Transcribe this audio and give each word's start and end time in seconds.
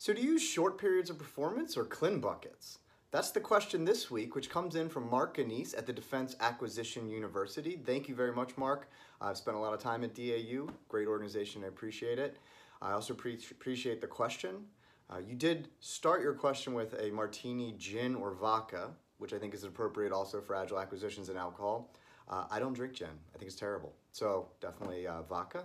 So 0.00 0.14
do 0.14 0.22
you 0.22 0.32
use 0.32 0.42
short 0.42 0.78
periods 0.78 1.10
of 1.10 1.18
performance 1.18 1.76
or 1.76 1.84
CLIN 1.84 2.22
buckets? 2.22 2.78
That's 3.10 3.32
the 3.32 3.40
question 3.40 3.84
this 3.84 4.10
week, 4.10 4.34
which 4.34 4.48
comes 4.48 4.74
in 4.74 4.88
from 4.88 5.10
Mark 5.10 5.36
Ganise 5.36 5.76
at 5.76 5.86
the 5.86 5.92
Defense 5.92 6.36
Acquisition 6.40 7.06
University. 7.06 7.78
Thank 7.84 8.08
you 8.08 8.14
very 8.14 8.32
much, 8.32 8.56
Mark. 8.56 8.88
I've 9.20 9.36
spent 9.36 9.58
a 9.58 9.60
lot 9.60 9.74
of 9.74 9.78
time 9.78 10.02
at 10.02 10.14
DAU. 10.14 10.72
Great 10.88 11.06
organization, 11.06 11.64
I 11.64 11.66
appreciate 11.66 12.18
it. 12.18 12.38
I 12.80 12.92
also 12.92 13.12
pre 13.12 13.38
appreciate 13.50 14.00
the 14.00 14.06
question. 14.06 14.64
Uh, 15.10 15.18
you 15.18 15.34
did 15.34 15.68
start 15.80 16.22
your 16.22 16.32
question 16.32 16.72
with 16.72 16.94
a 16.94 17.10
martini, 17.10 17.74
gin, 17.76 18.14
or 18.14 18.32
vodka, 18.32 18.92
which 19.18 19.34
I 19.34 19.38
think 19.38 19.52
is 19.52 19.64
appropriate 19.64 20.12
also 20.12 20.40
for 20.40 20.56
agile 20.56 20.80
acquisitions 20.80 21.28
and 21.28 21.36
alcohol. 21.36 21.92
Uh, 22.26 22.46
I 22.50 22.58
don't 22.58 22.72
drink 22.72 22.94
gin. 22.94 23.18
I 23.34 23.38
think 23.38 23.50
it's 23.50 23.60
terrible. 23.60 23.92
So 24.12 24.48
definitely 24.62 25.06
uh, 25.06 25.20
vodka. 25.28 25.64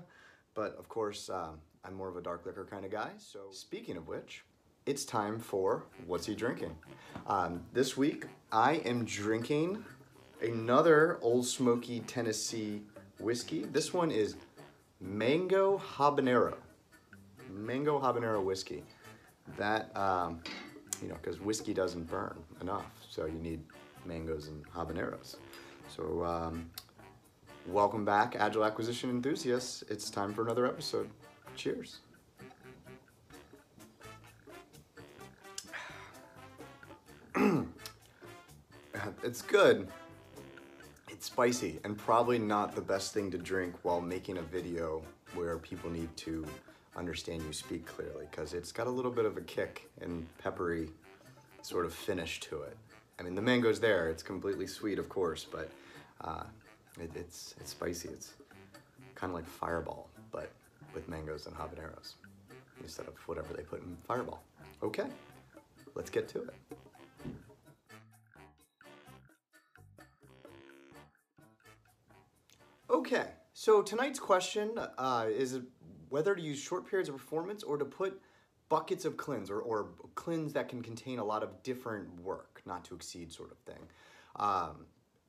But 0.55 0.75
of 0.77 0.89
course, 0.89 1.29
um, 1.29 1.59
I'm 1.85 1.93
more 1.93 2.09
of 2.09 2.17
a 2.17 2.21
dark 2.21 2.45
liquor 2.45 2.65
kind 2.69 2.83
of 2.83 2.91
guy. 2.91 3.11
So 3.17 3.41
speaking 3.51 3.95
of 3.95 4.07
which, 4.07 4.43
it's 4.87 5.05
time 5.05 5.39
for 5.39 5.83
What's 6.07 6.25
He 6.25 6.33
Drinking? 6.33 6.75
Um, 7.27 7.63
this 7.73 7.95
week, 7.95 8.25
I 8.51 8.75
am 8.85 9.05
drinking 9.05 9.85
another 10.41 11.19
Old 11.21 11.45
Smoky 11.45 11.99
Tennessee 12.01 12.81
whiskey. 13.19 13.65
This 13.65 13.93
one 13.93 14.09
is 14.09 14.35
Mango 14.99 15.77
Habanero. 15.77 16.55
Mango 17.51 17.99
Habanero 17.99 18.43
whiskey. 18.43 18.83
That, 19.57 19.95
um, 19.95 20.41
you 21.03 21.07
know, 21.07 21.17
because 21.21 21.39
whiskey 21.39 21.73
doesn't 21.73 22.09
burn 22.09 22.37
enough. 22.61 22.87
So 23.07 23.27
you 23.27 23.37
need 23.39 23.61
mangoes 24.07 24.47
and 24.47 24.65
habaneros. 24.71 25.35
So 25.95 26.25
um, 26.25 26.71
welcome 27.67 28.05
back, 28.05 28.35
Agile 28.39 28.65
Acquisition 28.65 29.11
enthusiasts. 29.11 29.83
It's 29.87 30.09
time 30.09 30.33
for 30.33 30.41
another 30.41 30.65
episode. 30.65 31.09
Cheers. 31.55 31.99
it's 39.23 39.41
good. 39.41 39.87
It's 41.09 41.25
spicy 41.27 41.79
and 41.83 41.97
probably 41.97 42.39
not 42.39 42.75
the 42.75 42.81
best 42.81 43.13
thing 43.13 43.31
to 43.31 43.37
drink 43.37 43.73
while 43.83 44.01
making 44.01 44.37
a 44.37 44.41
video 44.41 45.01
where 45.33 45.57
people 45.57 45.89
need 45.89 46.15
to 46.17 46.45
understand 46.95 47.41
you 47.43 47.53
speak 47.53 47.85
clearly 47.85 48.27
because 48.31 48.53
it's 48.53 48.71
got 48.71 48.87
a 48.87 48.89
little 48.89 49.11
bit 49.11 49.25
of 49.25 49.37
a 49.37 49.41
kick 49.41 49.89
and 50.01 50.25
peppery 50.37 50.89
sort 51.61 51.85
of 51.85 51.93
finish 51.93 52.39
to 52.41 52.61
it. 52.61 52.77
I 53.19 53.23
mean, 53.23 53.35
the 53.35 53.41
mango's 53.41 53.79
there. 53.79 54.09
It's 54.09 54.23
completely 54.23 54.67
sweet, 54.67 54.99
of 54.99 55.07
course, 55.09 55.45
but 55.49 55.71
uh, 56.21 56.43
it, 56.99 57.11
it's, 57.15 57.55
it's 57.59 57.71
spicy. 57.71 58.09
It's 58.09 58.33
kind 59.15 59.31
of 59.31 59.35
like 59.35 59.47
Fireball, 59.47 60.09
but 60.31 60.51
with 60.95 61.07
mangoes 61.07 61.45
and 61.45 61.55
habaneros 61.55 62.13
instead 62.81 63.07
of 63.07 63.15
whatever 63.27 63.53
they 63.53 63.63
put 63.63 63.81
in 63.81 63.95
Fireball. 64.07 64.41
Okay, 64.81 65.05
let's 65.93 66.09
get 66.09 66.27
to 66.29 66.43
it. 66.43 66.53
Okay, 72.89 73.27
so 73.53 73.81
tonight's 73.81 74.19
question 74.19 74.71
uh, 74.97 75.25
is 75.29 75.59
whether 76.09 76.35
to 76.35 76.41
use 76.41 76.59
short 76.59 76.89
periods 76.89 77.09
of 77.09 77.15
performance 77.17 77.63
or 77.63 77.77
to 77.77 77.85
put 77.85 78.21
buckets 78.69 79.05
of 79.05 79.17
CLINs 79.17 79.49
or, 79.49 79.59
or 79.59 79.89
CLINs 80.15 80.53
that 80.53 80.69
can 80.69 80.81
contain 80.81 81.19
a 81.19 81.23
lot 81.23 81.43
of 81.43 81.61
different 81.63 82.07
work, 82.21 82.61
not 82.65 82.83
to 82.85 82.95
exceed 82.95 83.31
sort 83.31 83.51
of 83.51 83.57
thing. 83.59 83.83
Um, 84.37 84.85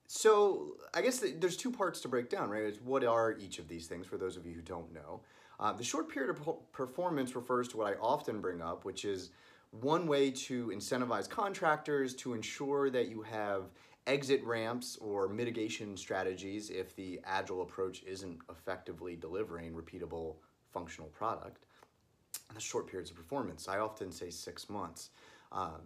so 0.07 0.77
I 0.95 1.03
guess 1.03 1.25
there's 1.39 1.57
two 1.57 1.71
parts 1.71 2.01
to 2.03 2.09
break 2.09 2.31
down, 2.31 2.49
right? 2.49 2.63
Is 2.63 2.81
what 2.81 3.05
are 3.05 3.37
each 3.39 3.59
of 3.59 3.69
these 3.69 3.87
things 3.87 4.07
for 4.07 4.17
those 4.17 4.37
of 4.37 4.47
you 4.47 4.55
who 4.55 4.63
don't 4.63 4.93
know? 4.93 5.21
Uh, 5.59 5.73
the 5.73 5.85
short 5.85 6.09
period 6.09 6.31
of 6.31 6.73
performance 6.73 7.35
refers 7.35 7.69
to 7.69 7.77
what 7.77 7.87
I 7.87 7.97
often 8.01 8.41
bring 8.41 8.61
up, 8.61 8.85
which 8.85 9.05
is 9.05 9.31
one 9.71 10.07
way 10.07 10.31
to 10.31 10.69
incentivize 10.69 11.29
contractors 11.29 12.15
to 12.15 12.35
ensure 12.35 12.91
that 12.91 13.09
you 13.09 13.23
have 13.23 13.65
exit 14.07 14.43
ramps 14.45 14.97
or 15.01 15.29
mitigation 15.29 15.97
strategies 15.97 16.71
if 16.71 16.95
the 16.95 17.21
agile 17.25 17.63
approach 17.63 18.03
isn't 18.05 18.39
effectively 18.51 19.17
delivering 19.17 19.73
repeatable 19.73 20.37
functional 20.73 21.09
product. 21.09 21.67
The 22.55 22.61
short 22.61 22.87
periods 22.87 23.11
of 23.11 23.17
performance, 23.17 23.67
I 23.69 23.79
often 23.79 24.13
say 24.13 24.31
six 24.31 24.69
months. 24.69 25.11
Um, 25.51 25.83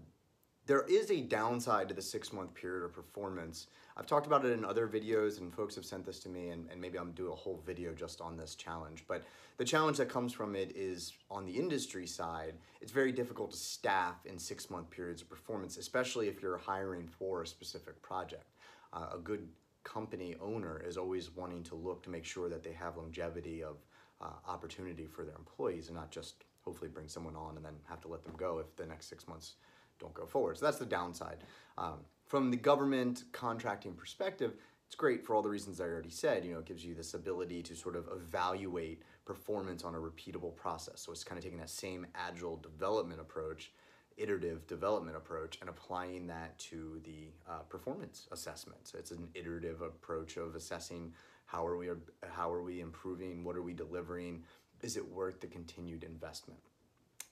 there 0.70 0.82
is 0.82 1.10
a 1.10 1.20
downside 1.20 1.88
to 1.88 1.94
the 1.94 2.00
six 2.00 2.32
month 2.32 2.54
period 2.54 2.84
of 2.84 2.92
performance. 2.92 3.66
I've 3.96 4.06
talked 4.06 4.28
about 4.28 4.44
it 4.44 4.52
in 4.52 4.64
other 4.64 4.86
videos 4.86 5.40
and 5.40 5.52
folks 5.52 5.74
have 5.74 5.84
sent 5.84 6.06
this 6.06 6.20
to 6.20 6.28
me 6.28 6.50
and, 6.50 6.70
and 6.70 6.80
maybe 6.80 6.96
I'm 6.96 7.10
doing 7.10 7.32
a 7.32 7.34
whole 7.34 7.60
video 7.66 7.92
just 7.92 8.20
on 8.20 8.36
this 8.36 8.54
challenge. 8.54 9.02
But 9.08 9.24
the 9.56 9.64
challenge 9.64 9.96
that 9.96 10.08
comes 10.08 10.32
from 10.32 10.54
it 10.54 10.70
is 10.76 11.12
on 11.28 11.44
the 11.44 11.50
industry 11.50 12.06
side, 12.06 12.54
it's 12.80 12.92
very 12.92 13.10
difficult 13.10 13.50
to 13.50 13.56
staff 13.56 14.24
in 14.24 14.38
six 14.38 14.70
month 14.70 14.88
periods 14.90 15.22
of 15.22 15.28
performance, 15.28 15.76
especially 15.76 16.28
if 16.28 16.40
you're 16.40 16.56
hiring 16.56 17.08
for 17.08 17.42
a 17.42 17.46
specific 17.48 18.00
project. 18.00 18.46
Uh, 18.92 19.08
a 19.14 19.18
good 19.18 19.48
company 19.82 20.36
owner 20.40 20.80
is 20.86 20.96
always 20.96 21.34
wanting 21.34 21.64
to 21.64 21.74
look 21.74 22.00
to 22.04 22.10
make 22.10 22.24
sure 22.24 22.48
that 22.48 22.62
they 22.62 22.72
have 22.72 22.96
longevity 22.96 23.64
of 23.64 23.78
uh, 24.20 24.26
opportunity 24.46 25.08
for 25.08 25.24
their 25.24 25.34
employees 25.34 25.88
and 25.88 25.96
not 25.96 26.12
just 26.12 26.44
hopefully 26.62 26.90
bring 26.94 27.08
someone 27.08 27.34
on 27.34 27.56
and 27.56 27.64
then 27.64 27.74
have 27.88 28.00
to 28.00 28.06
let 28.06 28.22
them 28.22 28.34
go 28.36 28.60
if 28.60 28.76
the 28.76 28.86
next 28.86 29.08
six 29.08 29.26
months 29.26 29.54
don't 30.00 30.14
go 30.14 30.26
forward. 30.26 30.58
So 30.58 30.66
that's 30.66 30.78
the 30.78 30.86
downside. 30.86 31.38
Um, 31.78 32.00
from 32.26 32.50
the 32.50 32.56
government 32.56 33.24
contracting 33.32 33.94
perspective, 33.94 34.54
it's 34.86 34.96
great 34.96 35.24
for 35.24 35.34
all 35.34 35.42
the 35.42 35.48
reasons 35.48 35.80
I 35.80 35.84
already 35.84 36.10
said. 36.10 36.44
You 36.44 36.54
know, 36.54 36.58
it 36.58 36.64
gives 36.64 36.84
you 36.84 36.94
this 36.94 37.14
ability 37.14 37.62
to 37.62 37.76
sort 37.76 37.94
of 37.94 38.08
evaluate 38.12 39.02
performance 39.24 39.84
on 39.84 39.94
a 39.94 39.98
repeatable 39.98 40.54
process. 40.56 41.00
So 41.00 41.12
it's 41.12 41.22
kind 41.22 41.38
of 41.38 41.44
taking 41.44 41.60
that 41.60 41.70
same 41.70 42.06
agile 42.16 42.56
development 42.56 43.20
approach, 43.20 43.72
iterative 44.16 44.66
development 44.66 45.16
approach, 45.16 45.58
and 45.60 45.70
applying 45.70 46.26
that 46.26 46.58
to 46.58 47.00
the 47.04 47.28
uh, 47.48 47.60
performance 47.68 48.26
assessment. 48.32 48.80
So 48.88 48.98
it's 48.98 49.12
an 49.12 49.28
iterative 49.34 49.80
approach 49.82 50.36
of 50.36 50.56
assessing 50.56 51.12
how 51.46 51.64
are 51.66 51.76
we 51.76 51.88
how 52.28 52.52
are 52.52 52.62
we 52.62 52.80
improving, 52.80 53.44
what 53.44 53.56
are 53.56 53.62
we 53.62 53.72
delivering, 53.72 54.42
is 54.82 54.96
it 54.96 55.08
worth 55.08 55.40
the 55.40 55.46
continued 55.46 56.04
investment. 56.04 56.60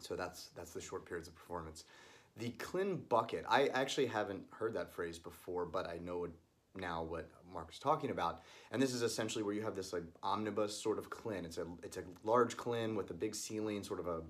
So 0.00 0.14
that's 0.14 0.50
that's 0.54 0.72
the 0.72 0.80
short 0.80 1.06
periods 1.06 1.28
of 1.28 1.34
performance. 1.34 1.84
The 2.36 2.50
CLIN 2.50 3.08
bucket, 3.08 3.44
I 3.48 3.66
actually 3.68 4.06
haven't 4.06 4.42
heard 4.50 4.74
that 4.74 4.92
phrase 4.92 5.18
before, 5.18 5.64
but 5.64 5.88
I 5.88 5.98
know 5.98 6.28
now 6.76 7.02
what 7.02 7.28
Mark 7.52 7.68
was 7.68 7.78
talking 7.78 8.10
about. 8.10 8.42
And 8.70 8.80
this 8.80 8.94
is 8.94 9.02
essentially 9.02 9.42
where 9.42 9.54
you 9.54 9.62
have 9.62 9.74
this 9.74 9.92
like 9.92 10.04
omnibus 10.22 10.80
sort 10.80 10.98
of 10.98 11.10
CLIN. 11.10 11.44
It's 11.44 11.58
a, 11.58 11.66
it's 11.82 11.96
a 11.96 12.04
large 12.22 12.56
CLIN 12.56 12.94
with 12.94 13.10
a 13.10 13.14
big 13.14 13.34
ceiling, 13.34 13.82
sort 13.82 13.98
of 13.98 14.06
a 14.06 14.20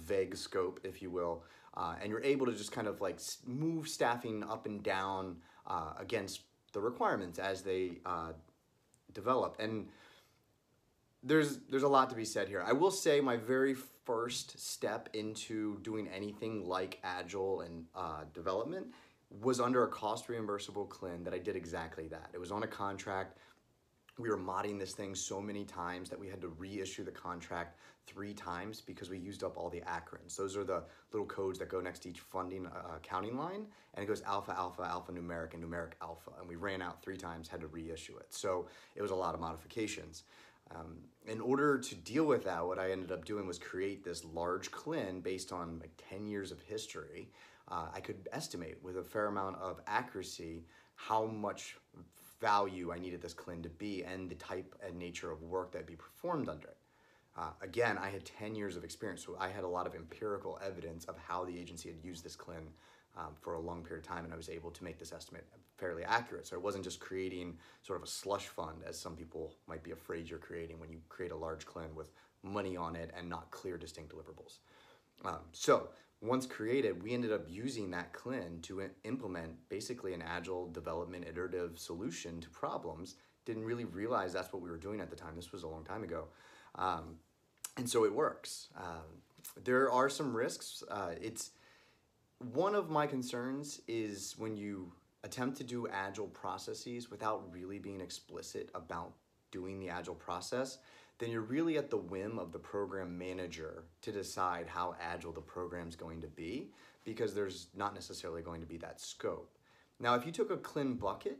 vague 0.00 0.36
scope, 0.36 0.80
if 0.84 1.02
you 1.02 1.10
will. 1.10 1.42
Uh, 1.74 1.94
and 2.00 2.10
you're 2.10 2.22
able 2.22 2.46
to 2.46 2.52
just 2.52 2.70
kind 2.70 2.86
of 2.86 3.00
like 3.00 3.18
move 3.46 3.88
staffing 3.88 4.44
up 4.44 4.66
and 4.66 4.82
down 4.82 5.36
uh, 5.66 5.94
against 5.98 6.42
the 6.72 6.80
requirements 6.80 7.38
as 7.38 7.62
they 7.62 7.98
uh, 8.04 8.32
develop. 9.12 9.56
And 9.58 9.88
there's 11.22 11.58
there's 11.70 11.82
a 11.82 11.88
lot 11.88 12.10
to 12.10 12.16
be 12.16 12.24
said 12.24 12.48
here. 12.48 12.62
I 12.66 12.72
will 12.72 12.90
say 12.90 13.20
my 13.20 13.36
very 13.36 13.74
first 14.04 14.58
step 14.58 15.08
into 15.12 15.78
doing 15.82 16.08
anything 16.08 16.66
like 16.66 16.98
agile 17.02 17.60
and 17.60 17.84
uh, 17.94 18.24
development 18.34 18.86
was 19.40 19.60
under 19.60 19.84
a 19.84 19.88
cost 19.88 20.28
reimbursable 20.28 20.88
CLIN 20.88 21.24
that 21.24 21.32
I 21.32 21.38
did 21.38 21.56
exactly 21.56 22.08
that. 22.08 22.30
It 22.32 22.38
was 22.38 22.52
on 22.52 22.62
a 22.62 22.66
contract. 22.66 23.38
We 24.18 24.28
were 24.28 24.36
modding 24.36 24.78
this 24.78 24.92
thing 24.92 25.14
so 25.14 25.40
many 25.40 25.64
times 25.64 26.10
that 26.10 26.20
we 26.20 26.28
had 26.28 26.40
to 26.42 26.48
reissue 26.48 27.02
the 27.02 27.10
contract 27.10 27.78
three 28.06 28.34
times 28.34 28.80
because 28.80 29.08
we 29.08 29.18
used 29.18 29.42
up 29.42 29.56
all 29.56 29.70
the 29.70 29.80
ACRNs. 29.80 30.36
Those 30.36 30.56
are 30.56 30.64
the 30.64 30.82
little 31.12 31.26
codes 31.26 31.58
that 31.60 31.68
go 31.68 31.80
next 31.80 32.00
to 32.00 32.10
each 32.10 32.20
funding 32.20 32.66
uh, 32.66 32.96
accounting 32.96 33.38
line, 33.38 33.66
and 33.94 34.04
it 34.04 34.06
goes 34.06 34.22
alpha, 34.22 34.52
alpha, 34.52 34.82
alphanumeric, 34.82 35.54
and 35.54 35.64
numeric 35.64 35.92
alpha. 36.02 36.32
And 36.38 36.48
we 36.48 36.56
ran 36.56 36.82
out 36.82 37.02
three 37.02 37.16
times, 37.16 37.48
had 37.48 37.60
to 37.60 37.68
reissue 37.68 38.16
it. 38.18 38.34
So 38.34 38.66
it 38.96 39.02
was 39.02 39.12
a 39.12 39.16
lot 39.16 39.34
of 39.34 39.40
modifications. 39.40 40.24
Um, 40.74 40.98
in 41.26 41.40
order 41.40 41.78
to 41.78 41.94
deal 41.94 42.24
with 42.24 42.44
that, 42.44 42.66
what 42.66 42.78
I 42.78 42.90
ended 42.90 43.12
up 43.12 43.24
doing 43.24 43.46
was 43.46 43.58
create 43.58 44.04
this 44.04 44.24
large 44.24 44.70
CLIN 44.70 45.20
based 45.20 45.52
on 45.52 45.78
like 45.80 45.92
10 46.10 46.26
years 46.26 46.50
of 46.50 46.60
history. 46.60 47.30
Uh, 47.68 47.86
I 47.94 48.00
could 48.00 48.28
estimate 48.32 48.82
with 48.82 48.96
a 48.96 49.04
fair 49.04 49.26
amount 49.26 49.56
of 49.58 49.80
accuracy 49.86 50.64
how 50.94 51.26
much 51.26 51.76
value 52.40 52.92
I 52.92 52.98
needed 52.98 53.22
this 53.22 53.34
CLIN 53.34 53.62
to 53.62 53.68
be 53.68 54.02
and 54.02 54.28
the 54.28 54.34
type 54.34 54.74
and 54.84 54.98
nature 54.98 55.30
of 55.30 55.42
work 55.42 55.72
that 55.72 55.78
would 55.78 55.86
be 55.86 55.96
performed 55.96 56.48
under 56.48 56.68
it. 56.68 56.76
Uh, 57.36 57.50
again, 57.62 57.96
I 57.98 58.10
had 58.10 58.24
10 58.24 58.54
years 58.54 58.76
of 58.76 58.84
experience, 58.84 59.24
so 59.24 59.36
I 59.40 59.48
had 59.48 59.64
a 59.64 59.68
lot 59.68 59.86
of 59.86 59.94
empirical 59.94 60.58
evidence 60.62 61.04
of 61.06 61.16
how 61.16 61.44
the 61.44 61.58
agency 61.58 61.88
had 61.88 62.04
used 62.04 62.24
this 62.24 62.36
CLIN 62.36 62.68
um, 63.16 63.34
for 63.40 63.54
a 63.54 63.60
long 63.60 63.82
period 63.82 64.04
of 64.04 64.08
time, 64.08 64.24
and 64.24 64.32
I 64.32 64.36
was 64.36 64.48
able 64.48 64.70
to 64.70 64.84
make 64.84 64.98
this 64.98 65.12
estimate 65.12 65.46
fairly 65.76 66.04
accurate. 66.04 66.46
So 66.46 66.56
it 66.56 66.62
wasn't 66.62 66.84
just 66.84 67.00
creating 67.00 67.58
sort 67.82 67.98
of 67.98 68.04
a 68.04 68.10
slush 68.10 68.48
fund, 68.48 68.82
as 68.86 68.98
some 68.98 69.16
people 69.16 69.54
might 69.66 69.82
be 69.82 69.90
afraid 69.90 70.28
you're 70.28 70.38
creating 70.38 70.78
when 70.78 70.90
you 70.90 71.00
create 71.08 71.32
a 71.32 71.36
large 71.36 71.66
CLIN 71.66 71.94
with 71.94 72.12
money 72.42 72.76
on 72.76 72.96
it 72.96 73.12
and 73.16 73.28
not 73.28 73.50
clear, 73.50 73.76
distinct 73.76 74.14
deliverables. 74.14 74.58
Um, 75.24 75.40
so 75.52 75.88
once 76.20 76.46
created, 76.46 77.02
we 77.02 77.12
ended 77.12 77.32
up 77.32 77.44
using 77.48 77.90
that 77.90 78.12
CLIN 78.12 78.60
to 78.62 78.88
implement 79.04 79.52
basically 79.68 80.14
an 80.14 80.22
agile 80.22 80.68
development 80.68 81.26
iterative 81.28 81.78
solution 81.78 82.40
to 82.40 82.48
problems. 82.50 83.16
Didn't 83.44 83.64
really 83.64 83.84
realize 83.84 84.32
that's 84.32 84.52
what 84.52 84.62
we 84.62 84.70
were 84.70 84.78
doing 84.78 85.00
at 85.00 85.10
the 85.10 85.16
time. 85.16 85.34
This 85.34 85.52
was 85.52 85.64
a 85.64 85.68
long 85.68 85.84
time 85.84 86.04
ago. 86.04 86.28
Um, 86.76 87.16
and 87.76 87.88
so 87.88 88.04
it 88.04 88.14
works. 88.14 88.68
Um, 88.76 89.22
there 89.64 89.90
are 89.90 90.08
some 90.08 90.34
risks. 90.34 90.84
Uh, 90.88 91.10
it's 91.20 91.50
one 92.52 92.74
of 92.74 92.90
my 92.90 93.06
concerns 93.06 93.80
is 93.88 94.34
when 94.38 94.56
you 94.56 94.92
attempt 95.24 95.56
to 95.58 95.64
do 95.64 95.86
agile 95.88 96.28
processes 96.28 97.10
without 97.10 97.44
really 97.52 97.78
being 97.78 98.00
explicit 98.00 98.70
about 98.74 99.12
doing 99.50 99.78
the 99.78 99.88
agile 99.88 100.14
process, 100.14 100.78
then 101.18 101.30
you're 101.30 101.42
really 101.42 101.78
at 101.78 101.90
the 101.90 101.96
whim 101.96 102.38
of 102.38 102.52
the 102.52 102.58
program 102.58 103.16
manager 103.16 103.84
to 104.00 104.10
decide 104.10 104.66
how 104.66 104.96
agile 105.00 105.32
the 105.32 105.40
program's 105.40 105.94
going 105.94 106.20
to 106.20 106.26
be 106.26 106.70
because 107.04 107.34
there's 107.34 107.68
not 107.76 107.94
necessarily 107.94 108.42
going 108.42 108.60
to 108.60 108.66
be 108.66 108.76
that 108.76 109.00
scope. 109.00 109.56
Now, 110.00 110.14
if 110.14 110.26
you 110.26 110.32
took 110.32 110.50
a 110.50 110.56
CLIN 110.56 110.94
bucket 110.94 111.38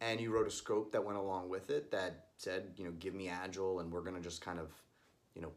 and 0.00 0.20
you 0.20 0.30
wrote 0.30 0.46
a 0.46 0.50
scope 0.50 0.92
that 0.92 1.04
went 1.04 1.16
along 1.16 1.48
with 1.48 1.70
it 1.70 1.90
that 1.90 2.26
said, 2.36 2.72
you 2.76 2.84
know, 2.84 2.92
give 2.98 3.14
me 3.14 3.28
agile 3.28 3.80
and 3.80 3.90
we're 3.90 4.02
going 4.02 4.16
to 4.16 4.20
just 4.20 4.42
kind 4.42 4.58
of, 4.58 4.70
you 5.34 5.40
know, 5.40 5.52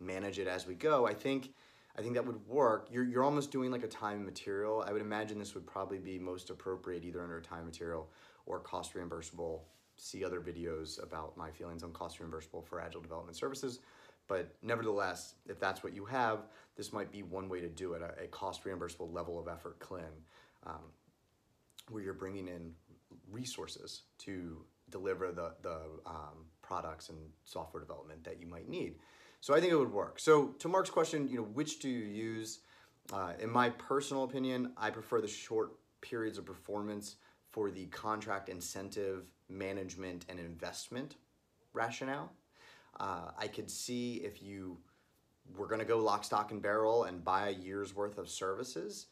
manage 0.00 0.38
it 0.38 0.48
as 0.48 0.66
we 0.66 0.74
go, 0.74 1.06
I 1.06 1.14
think 1.14 1.50
I 1.98 2.00
think 2.00 2.14
that 2.14 2.24
would 2.24 2.46
work. 2.46 2.88
You're, 2.92 3.02
you're 3.02 3.24
almost 3.24 3.50
doing 3.50 3.72
like 3.72 3.82
a 3.82 3.88
time 3.88 4.24
material. 4.24 4.84
I 4.86 4.92
would 4.92 5.02
imagine 5.02 5.36
this 5.36 5.54
would 5.54 5.66
probably 5.66 5.98
be 5.98 6.16
most 6.16 6.48
appropriate 6.48 7.04
either 7.04 7.20
under 7.20 7.38
a 7.38 7.42
time 7.42 7.66
material 7.66 8.08
or 8.46 8.60
cost 8.60 8.94
reimbursable. 8.94 9.62
See 9.96 10.24
other 10.24 10.40
videos 10.40 11.02
about 11.02 11.36
my 11.36 11.50
feelings 11.50 11.82
on 11.82 11.92
cost 11.92 12.20
reimbursable 12.20 12.64
for 12.64 12.80
Agile 12.80 13.00
Development 13.00 13.36
Services. 13.36 13.80
But 14.28 14.54
nevertheless, 14.62 15.34
if 15.48 15.58
that's 15.58 15.82
what 15.82 15.92
you 15.92 16.04
have, 16.04 16.46
this 16.76 16.92
might 16.92 17.10
be 17.10 17.24
one 17.24 17.48
way 17.48 17.60
to 17.60 17.68
do 17.68 17.94
it, 17.94 18.02
a, 18.02 18.24
a 18.24 18.26
cost 18.28 18.62
reimbursable 18.62 19.12
level 19.12 19.40
of 19.40 19.48
effort 19.48 19.80
CLIN, 19.80 20.04
um, 20.66 20.92
where 21.90 22.02
you're 22.02 22.14
bringing 22.14 22.46
in 22.46 22.74
resources 23.28 24.02
to 24.18 24.64
deliver 24.90 25.32
the, 25.32 25.54
the 25.62 25.80
um, 26.06 26.46
products 26.62 27.08
and 27.08 27.18
software 27.44 27.80
development 27.80 28.22
that 28.22 28.38
you 28.38 28.46
might 28.46 28.68
need. 28.68 28.94
So 29.40 29.54
I 29.54 29.60
think 29.60 29.72
it 29.72 29.76
would 29.76 29.92
work. 29.92 30.18
So 30.18 30.48
to 30.58 30.68
Mark's 30.68 30.90
question, 30.90 31.28
you 31.28 31.36
know, 31.36 31.44
which 31.44 31.80
do 31.80 31.88
you 31.88 32.04
use? 32.04 32.60
Uh, 33.12 33.32
in 33.40 33.50
my 33.50 33.70
personal 33.70 34.24
opinion, 34.24 34.72
I 34.76 34.90
prefer 34.90 35.20
the 35.20 35.28
short 35.28 35.70
periods 36.00 36.38
of 36.38 36.44
performance 36.44 37.16
for 37.50 37.70
the 37.70 37.86
contract 37.86 38.48
incentive 38.48 39.32
management 39.48 40.26
and 40.28 40.38
investment 40.38 41.16
rationale. 41.72 42.30
Uh, 43.00 43.30
I 43.38 43.46
could 43.46 43.70
see 43.70 44.16
if 44.16 44.42
you 44.42 44.76
were 45.56 45.66
going 45.66 45.78
to 45.78 45.86
go 45.86 45.98
lock, 45.98 46.24
stock, 46.24 46.50
and 46.50 46.60
barrel 46.60 47.04
and 47.04 47.24
buy 47.24 47.48
a 47.48 47.52
year's 47.52 47.94
worth 47.94 48.18
of 48.18 48.28
services, 48.28 49.06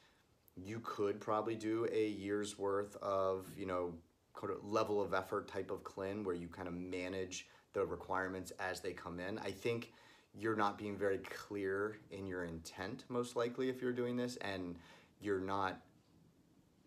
you 0.57 0.81
could 0.81 1.21
probably 1.21 1.55
do 1.55 1.87
a 1.93 2.09
year's 2.09 2.59
worth 2.59 2.97
of, 2.97 3.47
you 3.57 3.67
know, 3.67 3.95
kind 4.35 4.53
of 4.53 4.65
level 4.65 5.01
of 5.01 5.15
effort 5.15 5.49
type 5.49 5.71
of 5.71 5.83
CLIN 5.85 6.25
where 6.25 6.35
you 6.35 6.49
kind 6.49 6.69
of 6.69 6.75
manage 6.75 7.47
the 7.73 7.85
requirements 7.85 8.53
as 8.59 8.81
they 8.81 8.93
come 8.93 9.21
in. 9.21 9.39
I 9.39 9.51
think 9.51 9.93
you're 10.39 10.57
not 10.57 10.77
being 10.77 10.97
very 10.97 11.19
clear 11.19 11.99
in 12.11 12.27
your 12.27 12.45
intent, 12.45 13.05
most 13.09 13.37
likely, 13.37 13.69
if 13.69 13.81
you're 13.81 13.93
doing 13.93 14.17
this, 14.17 14.37
and 14.37 14.77
you're 15.21 15.41
not 15.41 15.81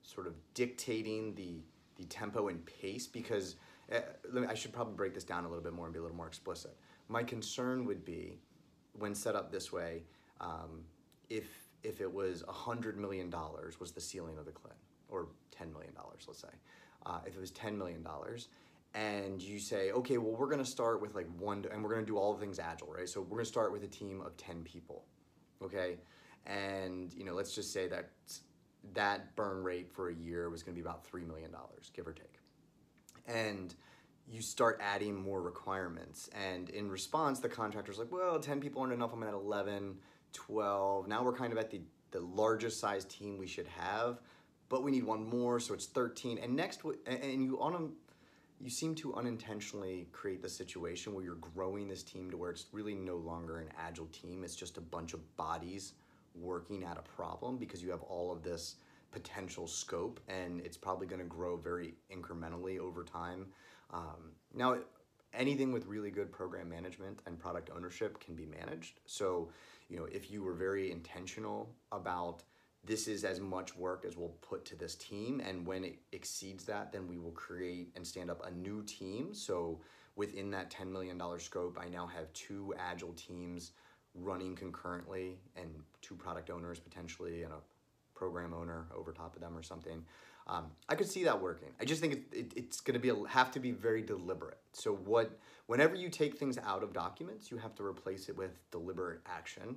sort 0.04 0.28
of 0.28 0.34
dictating 0.54 1.36
the 1.36 1.62
the 1.98 2.06
tempo 2.06 2.48
and 2.48 2.66
pace 2.66 3.08
because 3.08 3.58
uh, 3.94 4.00
me, 4.32 4.48
I 4.48 4.54
should 4.54 4.72
probably 4.72 4.94
break 4.94 5.14
this 5.14 5.26
down 5.26 5.44
a 5.44 5.50
little 5.50 5.64
bit 5.64 5.74
more 5.74 5.86
and 5.86 5.94
be 5.94 6.00
a 6.00 6.02
little 6.02 6.16
more 6.16 6.28
explicit. 6.28 6.78
My 7.10 7.24
concern 7.24 7.86
would 7.86 8.06
be 8.06 8.40
when 8.94 9.14
set 9.14 9.36
up 9.36 9.52
this 9.52 9.72
way, 9.72 10.04
um, 10.40 10.84
if 11.30 11.48
if 11.84 12.02
it 12.02 12.14
was 12.14 12.44
$100 12.44 12.96
million 12.98 13.34
was 13.80 13.92
the 13.92 14.02
ceiling 14.02 14.38
of 14.38 14.46
the 14.46 14.52
CLIN, 14.52 14.74
or 15.08 15.28
$10 15.58 15.72
million, 15.72 15.94
let's 16.28 16.40
say. 16.40 16.50
Uh, 17.06 17.20
if 17.26 17.36
it 17.36 17.40
was 17.40 17.52
$10 17.52 17.78
million, 17.78 18.06
and 18.94 19.42
you 19.42 19.60
say, 19.60 19.92
okay, 19.92 20.18
well, 20.18 20.36
we're 20.36 20.48
going 20.48 20.64
to 20.64 20.70
start 20.70 21.02
with 21.02 21.14
like 21.14 21.28
one, 21.38 21.66
and 21.72 21.84
we're 21.84 21.92
going 21.92 22.06
to 22.06 22.12
do 22.12 22.18
all 22.18 22.34
the 22.34 22.40
things 22.40 22.60
agile, 22.60 22.92
right? 22.92 23.08
So 23.08 23.22
we're 23.22 23.38
going 23.38 23.46
to 23.46 23.50
start 23.50 23.72
with 23.72 23.84
a 23.84 23.88
team 23.88 24.22
of 24.22 24.36
10 24.38 24.64
people, 24.64 25.06
okay? 25.64 25.98
And, 26.46 27.14
you 27.14 27.24
know, 27.24 27.34
let's 27.34 27.54
just 27.54 27.72
say 27.72 27.88
that 27.88 28.10
that 28.94 29.36
burn 29.36 29.64
rate 29.64 29.92
for 29.92 30.10
a 30.10 30.14
year 30.14 30.50
was 30.50 30.64
going 30.64 30.76
to 30.76 30.82
be 30.82 30.88
about 30.88 31.06
$3 31.06 31.28
million, 31.28 31.52
give 31.94 32.08
or 32.08 32.14
take. 32.14 32.40
And 33.28 33.76
you 34.28 34.42
start 34.42 34.80
adding 34.82 35.16
more 35.16 35.42
requirements. 35.42 36.30
And 36.34 36.70
in 36.70 36.90
response, 36.90 37.40
the 37.40 37.50
contractor's 37.50 38.00
like, 38.00 38.12
well, 38.12 38.40
10 38.40 38.60
people 38.60 38.82
aren't 38.82 38.94
enough. 38.94 39.14
I'm 39.14 39.24
at 39.24 39.34
11, 39.34 39.98
12. 40.34 41.08
Now 41.08 41.24
we're 41.24 41.34
kind 41.34 41.52
of 41.52 41.60
at 41.60 41.70
the, 41.70 41.82
the 42.12 42.22
largest 42.22 42.80
size 42.80 43.06
team 43.06 43.38
we 43.38 43.48
should 43.48 43.68
have, 43.68 44.20
but 44.70 44.84
we 44.84 44.92
need 44.92 45.04
one 45.04 45.28
more, 45.28 45.60
so 45.60 45.74
it's 45.74 45.88
13. 45.88 46.40
And 46.40 46.56
next, 46.56 46.82
and 47.06 47.44
you 47.44 47.60
on 47.60 47.94
you 48.60 48.70
seem 48.70 48.94
to 48.96 49.14
unintentionally 49.16 50.08
create 50.12 50.42
the 50.42 50.50
situation 50.50 51.14
where 51.14 51.24
you're 51.24 51.36
growing 51.36 51.88
this 51.88 52.04
team 52.04 52.30
to 52.30 52.38
where 52.38 52.52
it's 52.52 52.66
really 52.72 52.94
no 52.94 53.16
longer 53.16 53.60
an 53.60 53.70
agile 53.78 54.08
team. 54.08 54.44
It's 54.44 54.56
just 54.56 54.78
a 54.78 54.82
bunch 54.82 55.14
of 55.14 55.38
bodies 55.38 55.94
working 56.36 56.84
at 56.84 56.98
a 56.98 57.02
problem 57.02 57.58
because 57.58 57.82
you 57.82 57.90
have 57.90 58.04
all 58.04 58.32
of 58.32 58.44
this 58.44 58.76
potential 59.12 59.66
scope 59.66 60.20
and 60.28 60.62
it's 60.62 60.78
probably 60.78 61.08
going 61.08 61.22
to 61.22 61.28
grow 61.28 61.56
very 61.56 61.96
incrementally 62.14 62.80
over 62.80 63.04
time. 63.04 63.48
Um, 63.92 64.34
now, 64.54 64.78
anything 65.34 65.72
with 65.72 65.86
really 65.86 66.12
good 66.12 66.32
program 66.32 66.70
management 66.70 67.22
and 67.26 67.40
product 67.40 67.70
ownership 67.76 68.20
can 68.20 68.36
be 68.36 68.46
managed. 68.46 69.00
So, 69.06 69.50
you 69.88 69.98
know, 69.98 70.06
if 70.12 70.30
you 70.30 70.44
were 70.44 70.54
very 70.54 70.92
intentional 70.92 71.70
about 71.92 72.44
this 72.86 73.08
is 73.08 73.24
as 73.24 73.40
much 73.40 73.76
work 73.76 74.06
as 74.08 74.18
we'll 74.18 74.36
put 74.42 74.66
to 74.66 74.76
this 74.76 74.96
team. 74.96 75.42
And 75.46 75.66
when 75.66 75.84
it 75.84 76.00
exceeds 76.12 76.64
that, 76.66 76.92
then 76.92 77.08
we 77.08 77.18
will 77.18 77.32
create 77.32 77.92
and 77.96 78.06
stand 78.06 78.32
up 78.32 78.46
a 78.46 78.52
new 78.52 78.84
team. 78.84 79.34
So 79.34 79.80
within 80.16 80.50
that 80.52 80.72
$10 80.72 80.92
million 80.92 81.22
scope, 81.40 81.78
I 81.80 81.90
now 81.90 82.08
have 82.08 82.32
two 82.34 82.74
agile 82.78 83.14
teams 83.14 83.72
running 84.16 84.56
concurrently 84.56 85.38
and 85.56 85.70
two 86.02 86.16
product 86.16 86.50
owners 86.50 86.80
potentially 86.80 87.44
and 87.44 87.54
a 87.54 87.58
program 88.16 88.54
owner 88.54 88.88
over 88.96 89.12
top 89.12 89.36
of 89.36 89.42
them 89.42 89.58
or 89.58 89.64
something. 89.64 90.04
Um, 90.48 90.66
I 90.88 90.96
could 90.96 91.08
see 91.08 91.24
that 91.26 91.40
working. 91.40 91.70
I 91.80 91.86
just 91.86 92.02
think 92.02 92.14
it, 92.14 92.24
it, 92.32 92.54
it's 92.56 92.82
going 92.82 92.96
to 92.96 93.00
be 93.00 93.10
a, 93.10 93.28
have 93.28 93.52
to 93.52 93.60
be 93.60 93.72
very 93.72 94.02
deliberate. 94.02 94.58
So 94.74 94.94
what, 94.94 95.38
whenever 95.68 95.96
you 95.96 96.10
take 96.10 96.38
things 96.38 96.58
out 96.58 96.82
of 96.82 96.92
documents, 96.92 97.52
you 97.52 97.58
have 97.58 97.76
to 97.76 97.86
replace 97.86 98.30
it 98.30 98.38
with 98.38 98.58
deliberate 98.72 99.22
action, 99.28 99.76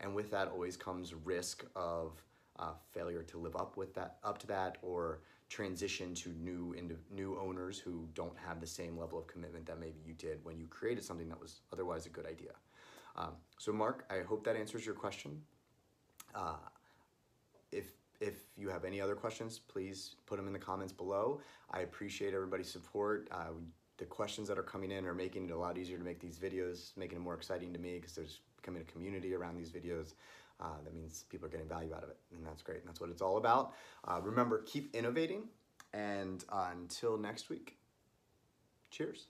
and 0.00 0.14
with 0.14 0.30
that 0.30 0.48
always 0.48 0.76
comes 0.76 1.12
risk 1.12 1.64
of 1.74 2.22
uh, 2.58 2.72
failure 2.92 3.22
to 3.22 3.38
live 3.38 3.56
up 3.56 3.76
with 3.76 3.94
that 3.94 4.16
up 4.24 4.38
to 4.38 4.46
that 4.46 4.78
or 4.82 5.20
transition 5.48 6.14
to 6.14 6.30
new 6.30 6.74
into 6.78 6.96
new 7.10 7.38
owners 7.38 7.78
who 7.78 8.08
don't 8.14 8.36
have 8.36 8.60
the 8.60 8.66
same 8.66 8.98
level 8.98 9.18
of 9.18 9.26
commitment 9.26 9.66
that 9.66 9.78
maybe 9.78 10.00
you 10.04 10.14
did 10.14 10.38
when 10.44 10.58
you 10.58 10.66
created 10.66 11.04
something 11.04 11.28
that 11.28 11.40
was 11.40 11.60
otherwise 11.72 12.06
a 12.06 12.08
good 12.08 12.26
idea. 12.26 12.52
Um, 13.16 13.32
so 13.58 13.72
Mark, 13.72 14.06
I 14.10 14.20
hope 14.20 14.44
that 14.44 14.56
answers 14.56 14.86
your 14.86 14.94
question. 14.94 15.42
Uh, 16.34 16.56
if 17.70 17.92
if 18.20 18.44
you 18.56 18.68
have 18.68 18.84
any 18.84 19.00
other 19.00 19.14
questions, 19.14 19.58
please 19.58 20.16
put 20.26 20.36
them 20.36 20.46
in 20.46 20.52
the 20.52 20.58
comments 20.58 20.92
below. 20.92 21.40
I 21.70 21.80
appreciate 21.80 22.34
everybody's 22.34 22.70
support. 22.70 23.28
Uh, 23.32 23.52
the 24.02 24.08
questions 24.08 24.48
that 24.48 24.58
are 24.58 24.64
coming 24.64 24.90
in 24.90 25.06
are 25.06 25.14
making 25.14 25.44
it 25.44 25.52
a 25.52 25.56
lot 25.56 25.78
easier 25.78 25.96
to 25.96 26.02
make 26.02 26.18
these 26.18 26.36
videos, 26.36 26.90
making 26.96 27.18
it 27.18 27.20
more 27.20 27.34
exciting 27.34 27.72
to 27.72 27.78
me 27.78 28.00
because 28.00 28.16
there's 28.16 28.40
becoming 28.56 28.82
a 28.82 28.84
community 28.84 29.32
around 29.32 29.56
these 29.56 29.70
videos. 29.70 30.14
Uh, 30.60 30.66
that 30.84 30.92
means 30.92 31.24
people 31.30 31.46
are 31.46 31.50
getting 31.50 31.68
value 31.68 31.94
out 31.94 32.02
of 32.02 32.10
it, 32.10 32.16
and 32.36 32.44
that's 32.44 32.62
great. 32.62 32.80
And 32.80 32.88
that's 32.88 33.00
what 33.00 33.10
it's 33.10 33.22
all 33.22 33.36
about. 33.36 33.74
Uh, 34.02 34.20
remember, 34.20 34.62
keep 34.66 34.92
innovating, 34.92 35.44
and 35.92 36.44
uh, 36.48 36.70
until 36.72 37.16
next 37.16 37.48
week, 37.48 37.76
cheers. 38.90 39.26